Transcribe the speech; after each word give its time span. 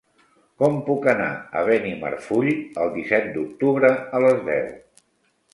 Com 0.61 0.79
puc 0.87 1.03
anar 1.11 1.27
a 1.59 1.61
Benimarfull 1.67 2.51
el 2.85 2.91
disset 2.97 3.29
d'octubre 3.37 3.93
a 4.21 4.27
les 4.29 4.43
deu? 4.53 4.69